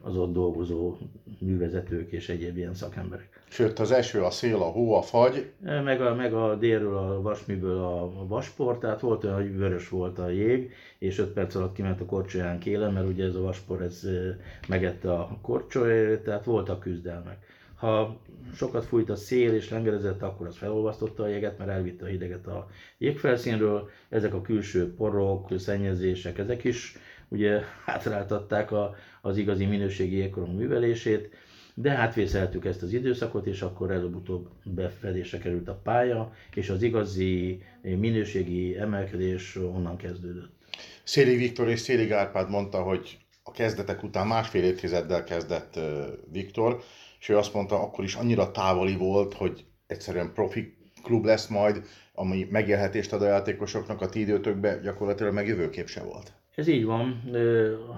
az 0.03 0.17
ott 0.17 0.33
dolgozó 0.33 0.97
művezetők 1.39 2.13
és 2.13 2.29
egyéb 2.29 2.57
ilyen 2.57 2.75
szakemberek. 2.75 3.43
Sőt, 3.49 3.79
az 3.79 3.91
eső, 3.91 4.23
a 4.23 4.31
szél, 4.31 4.57
a 4.57 4.71
hó, 4.71 4.95
a 4.95 5.03
fagy. 5.03 5.51
Meg 5.61 6.01
a, 6.01 6.15
meg 6.15 6.35
a 6.35 6.55
délről 6.55 6.97
a 6.97 7.21
vasműből 7.23 7.79
a 7.79 8.27
vaspor, 8.27 8.79
tehát 8.79 9.01
volt 9.01 9.25
olyan, 9.25 9.37
hogy 9.37 9.57
vörös 9.57 9.89
volt 9.89 10.19
a 10.19 10.29
jég, 10.29 10.73
és 10.99 11.19
5 11.19 11.29
perc 11.29 11.55
alatt 11.55 11.75
kiment 11.75 12.01
a 12.01 12.05
korcsolyán 12.05 12.59
kéle, 12.59 12.89
mert 12.89 13.09
ugye 13.09 13.25
ez 13.25 13.35
a 13.35 13.41
vaspor 13.41 13.83
ez 13.83 14.09
megette 14.69 15.13
a 15.13 15.39
korcsolyát, 15.43 16.21
tehát 16.21 16.45
voltak 16.45 16.81
küzdelmek. 16.81 17.37
Ha 17.77 18.21
sokat 18.55 18.85
fújt 18.85 19.11
a 19.11 19.17
szél 19.17 19.55
és 19.55 19.71
lengerezett, 19.71 20.23
akkor 20.23 20.47
az 20.47 20.57
felolvasztotta 20.57 21.23
a 21.23 21.29
jeget, 21.29 21.59
mert 21.59 21.71
elvitte 21.71 22.05
a 22.05 22.09
hideget 22.09 22.47
a 22.47 22.69
jégfelszínről. 22.99 23.91
Ezek 24.09 24.35
a 24.35 24.41
külső 24.41 24.95
porok, 24.95 25.59
szennyezések, 25.59 26.39
ezek 26.39 26.65
is 26.65 26.97
ugye 27.29 27.61
hátráltatták 27.85 28.71
a, 28.71 28.95
az 29.21 29.37
igazi 29.37 29.65
minőségi 29.65 30.17
jégkorong 30.17 30.57
művelését, 30.57 31.35
de 31.75 31.91
hát 31.91 32.15
vészeltük 32.15 32.65
ezt 32.65 32.83
az 32.83 32.93
időszakot, 32.93 33.47
és 33.47 33.63
akkor 33.63 33.91
előbb-utóbb 33.91 34.49
befedésre 34.65 35.39
került 35.39 35.69
a 35.69 35.81
pálya, 35.83 36.33
és 36.55 36.71
az 36.71 36.83
igazi 36.83 37.63
minőségi 37.83 38.77
emelkedés 38.77 39.57
onnan 39.57 39.97
kezdődött. 39.97 40.51
Széli 41.03 41.37
Viktor 41.37 41.69
és 41.69 41.81
Széli 41.81 42.11
Árpád 42.11 42.51
mondta, 42.51 42.83
hogy 42.83 43.19
a 43.43 43.51
kezdetek 43.51 44.03
után 44.03 44.27
másfél 44.27 44.65
évtizeddel 44.65 45.25
kezdett 45.25 45.81
Viktor, 46.33 46.83
és 47.25 47.31
ő 47.31 47.37
azt 47.37 47.55
mondta, 47.55 47.81
akkor 47.83 48.05
is 48.05 48.15
annyira 48.15 48.51
távoli 48.51 48.97
volt, 48.97 49.35
hogy 49.35 49.65
egyszerűen 49.87 50.33
profi 50.33 50.77
klub 51.03 51.25
lesz 51.25 51.47
majd, 51.47 51.83
ami 52.15 52.47
megélhetést 52.51 53.13
ad 53.13 53.23
a 53.23 53.27
játékosoknak 53.27 54.01
a 54.01 54.09
ti 54.09 54.21
időtökbe, 54.21 54.79
gyakorlatilag 54.83 55.35
meg 55.35 55.47
jövőkép 55.47 55.89
se 55.89 56.03
volt. 56.03 56.33
Ez 56.55 56.67
így 56.67 56.85
van. 56.85 57.23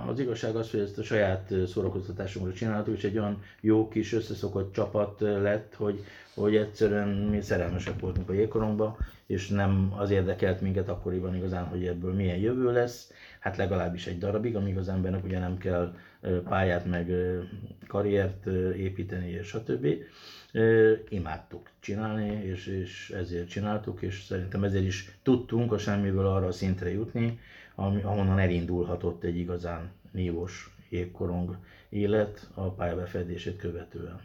Az 0.09 0.21
igazság 0.21 0.56
az, 0.56 0.71
hogy 0.71 0.80
ezt 0.80 0.99
a 0.99 1.02
saját 1.02 1.52
szórakoztatásunkra 1.66 2.52
csináltuk, 2.52 2.97
és 2.97 3.04
egy 3.04 3.18
olyan 3.18 3.42
jó 3.61 3.88
kis 3.88 4.12
összeszokott 4.12 4.73
csapat 4.73 5.21
lett, 5.21 5.75
hogy, 5.75 6.04
hogy 6.35 6.56
egyszerűen 6.56 7.09
mi 7.09 7.40
szerelmesek 7.40 8.00
voltunk 8.00 8.30
a 8.30 8.33
jégkorongba, 8.33 8.97
és 9.26 9.49
nem 9.49 9.95
az 9.97 10.11
érdekelt 10.11 10.61
minket 10.61 10.88
akkoriban 10.88 11.35
igazán, 11.37 11.64
hogy 11.64 11.87
ebből 11.87 12.14
milyen 12.14 12.37
jövő 12.37 12.73
lesz, 12.73 13.12
hát 13.40 13.56
legalábbis 13.56 14.07
egy 14.07 14.18
darabig, 14.18 14.57
amíg 14.57 14.77
az 14.77 14.88
embernek 14.88 15.24
ugye 15.24 15.38
nem 15.38 15.59
kell 15.59 15.94
pályát 16.44 16.87
meg 16.87 17.11
karriert 17.87 18.46
építeni, 18.77 19.31
és 19.31 19.46
stb. 19.46 19.87
Imádtuk 21.09 21.70
csinálni, 21.81 22.44
és, 22.44 22.66
és 22.66 23.11
ezért 23.11 23.48
csináltuk, 23.48 24.03
és 24.03 24.22
szerintem 24.22 24.64
ezért 24.64 24.85
is 24.85 25.18
tudtunk 25.22 25.72
a 25.72 25.79
semmiből 25.79 26.27
arra 26.27 26.46
a 26.46 26.53
szintre 26.53 26.90
jutni, 26.90 27.38
ahonnan 27.74 28.38
elindulhatott 28.38 29.22
egy 29.22 29.37
igazán 29.37 29.90
nívós 30.11 30.70
jégkorong 30.88 31.57
élet 31.88 32.48
a 32.55 32.70
pályabefedését 32.70 33.57
követően. 33.57 34.20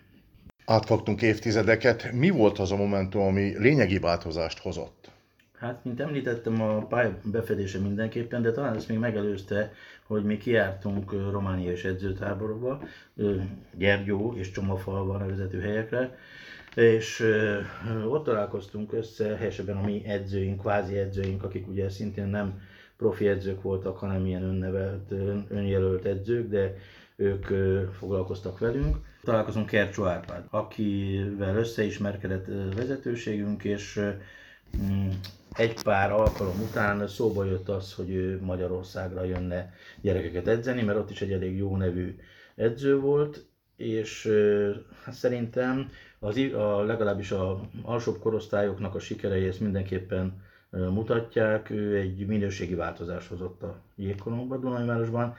Átfogtunk 0.65 1.21
évtizedeket. 1.21 2.12
Mi 2.12 2.30
volt 2.30 2.60
az 2.60 2.71
a 2.71 2.76
momentum, 2.76 3.21
ami 3.21 3.58
lényegi 3.58 4.00
változást 4.00 4.60
hozott? 4.60 5.12
Hát, 5.58 5.86
mint 5.86 6.00
említettem, 6.00 6.62
a 6.62 6.86
pálya 6.86 7.17
befedése 7.24 7.80
mindenképpen, 7.80 8.41
de 8.41 8.52
talán 8.52 8.76
ezt 8.76 8.88
még 8.88 8.97
megelőzte, 8.97 9.74
hogy 10.08 10.24
mi 10.24 10.38
kiártunk 10.38 11.12
Románia 11.12 11.71
és 11.71 11.84
edzőtáborba, 11.84 12.84
Gyergyó 13.78 14.34
és 14.38 14.52
Csomafalva 14.52 15.17
nevezető 15.17 15.60
helyekre, 15.60 16.17
és 16.76 17.24
ott 18.10 18.24
találkoztunk 18.24 18.93
össze, 18.93 19.36
helyesebben 19.36 19.78
a 19.78 19.86
mi 19.86 20.04
edzőink, 20.06 20.60
kvázi 20.60 20.97
edzőink, 20.97 21.43
akik 21.43 21.67
ugye 21.67 21.89
szintén 21.89 22.28
nem 22.28 22.62
profi 22.97 23.28
edzők 23.28 23.62
voltak, 23.62 23.97
hanem 23.97 24.26
ilyen 24.26 24.43
önnevelt, 24.43 25.12
önjelölt 25.50 26.06
edzők, 26.06 26.50
de 26.50 26.76
ők 27.15 27.45
foglalkoztak 27.93 28.60
velünk. 28.60 28.97
Találkozunk 29.23 29.65
Kercsó 29.65 30.05
Árpád, 30.05 30.43
akivel 30.49 31.55
összeismerkedett 31.55 32.45
vezetőségünk, 32.75 33.63
és 33.63 33.99
mm, 34.77 35.10
egy 35.53 35.84
pár 35.84 36.12
alkalom 36.12 36.60
után 36.62 37.07
szóba 37.07 37.45
jött 37.45 37.69
az, 37.69 37.93
hogy 37.93 38.10
ő 38.10 38.41
Magyarországra 38.41 39.23
jönne 39.23 39.73
gyerekeket 40.01 40.47
edzeni, 40.47 40.81
mert 40.81 40.97
ott 40.97 41.10
is 41.10 41.21
egy 41.21 41.31
elég 41.31 41.57
jó 41.57 41.77
nevű 41.77 42.15
edző 42.55 42.99
volt, 42.99 43.45
és 43.75 44.31
hát 45.03 45.13
szerintem 45.13 45.89
az, 46.19 46.38
a, 46.38 46.84
legalábbis 46.84 47.31
a 47.31 47.69
alsóbb 47.81 48.19
korosztályoknak 48.19 48.95
a 48.95 48.99
sikerei 48.99 49.47
ezt 49.47 49.60
mindenképpen 49.60 50.41
mutatják. 50.71 51.69
Ő 51.69 51.97
egy 51.97 52.25
minőségi 52.25 52.75
változást 52.75 53.27
hozott 53.27 53.63
a 53.63 53.81
jégkorongba 53.95 54.57
Dunajvárosban. 54.57 55.36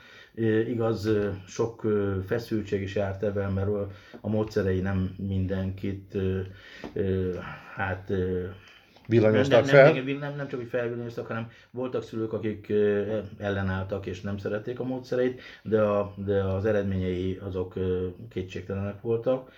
Igaz, 0.66 1.10
sok 1.46 1.86
feszültség 2.26 2.82
is 2.82 2.94
járt 2.94 3.22
ebben, 3.22 3.52
mert 3.52 3.68
a 4.20 4.28
módszerei 4.28 4.80
nem 4.80 5.14
mindenkit 5.18 6.16
hát 7.74 8.12
villanyoztak 9.06 9.66
fel? 9.66 9.92
Nem, 9.92 10.04
nem, 10.04 10.36
nem, 10.36 10.48
csak, 10.48 10.60
hogy 10.60 10.68
felvillanyoztak, 10.68 11.26
hanem 11.26 11.50
voltak 11.70 12.02
szülők, 12.02 12.32
akik 12.32 12.72
ellenálltak 13.38 14.06
és 14.06 14.20
nem 14.20 14.38
szerették 14.38 14.80
a 14.80 14.84
módszereit, 14.84 15.40
de, 15.62 15.82
a, 15.82 16.14
de 16.16 16.44
az 16.44 16.64
eredményei 16.64 17.38
azok 17.42 17.74
kétségtelenek 18.28 19.00
voltak 19.00 19.50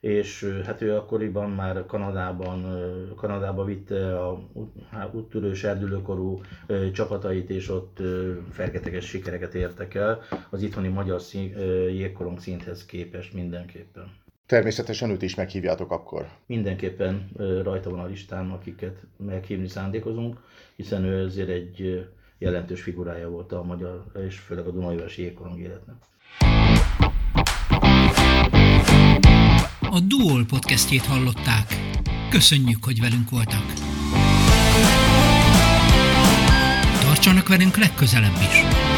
és 0.00 0.60
hát 0.64 0.82
ő 0.82 0.96
akkoriban 0.96 1.50
már 1.50 1.86
Kanadában, 1.86 2.64
Kanadába 3.16 3.64
vitte 3.64 4.20
a 4.20 4.42
hát, 4.90 5.14
úttörő 5.14 5.54
serdülőkorú 5.54 6.40
csapatait, 6.92 7.50
és 7.50 7.68
ott 7.68 7.98
fergeteges 8.50 9.04
sikereket 9.04 9.54
értek 9.54 9.94
el 9.94 10.22
az 10.50 10.62
itthoni 10.62 10.88
magyar 10.88 11.20
szín, 11.20 11.58
jégkorong 11.88 12.38
szinthez 12.38 12.86
képest 12.86 13.34
mindenképpen. 13.34 14.18
Természetesen 14.46 15.10
őt 15.10 15.22
is 15.22 15.34
meghívjátok 15.34 15.90
akkor. 15.90 16.28
Mindenképpen 16.46 17.30
rajta 17.62 17.90
van 17.90 18.00
a 18.00 18.06
listán, 18.06 18.50
akiket 18.50 18.98
meghívni 19.16 19.68
szándékozunk, 19.68 20.40
hiszen 20.76 21.04
ő 21.04 21.24
azért 21.24 21.48
egy 21.48 22.06
jelentős 22.38 22.82
figurája 22.82 23.28
volt 23.28 23.52
a 23.52 23.62
magyar 23.62 24.04
és 24.26 24.38
főleg 24.38 24.66
a 24.66 24.70
Dunajvárosi 24.70 25.22
jégkorong 25.22 25.60
életnek. 25.60 25.96
A 29.92 30.00
Duol 30.00 30.44
podcastjét 30.44 31.06
hallották. 31.06 31.80
Köszönjük, 32.28 32.84
hogy 32.84 33.00
velünk 33.00 33.30
voltak. 33.30 33.72
Tartsanak 37.00 37.48
velünk 37.48 37.76
legközelebb 37.76 38.36
is! 38.40 38.89